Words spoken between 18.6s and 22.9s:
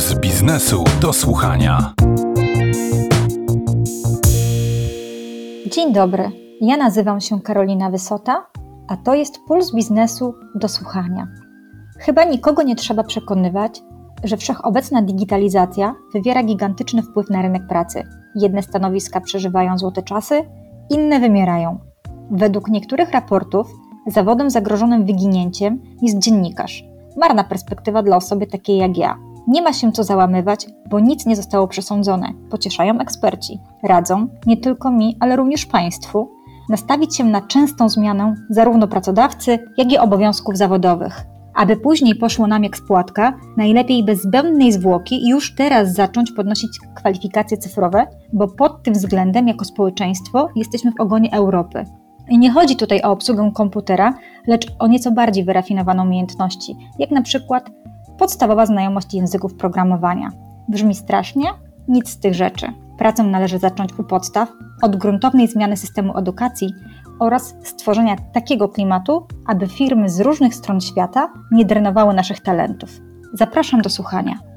stanowiska przeżywają złote czasy, inne wymierają. Według